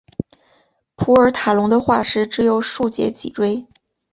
[0.95, 3.67] 普尔塔龙的化石只有数节脊椎。